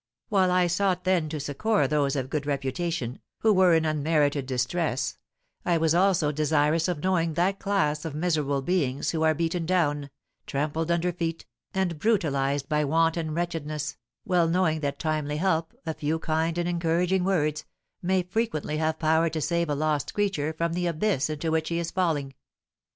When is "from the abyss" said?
20.51-21.29